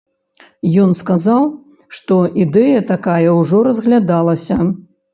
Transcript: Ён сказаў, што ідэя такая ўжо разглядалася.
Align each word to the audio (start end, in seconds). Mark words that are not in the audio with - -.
Ён 0.83 0.95
сказаў, 1.01 1.43
што 1.99 2.19
ідэя 2.47 2.81
такая 2.95 3.29
ўжо 3.45 3.65
разглядалася. 3.71 4.63